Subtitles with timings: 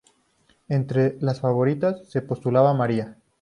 [0.67, 3.19] Entre las Favoritas, se postulaba María.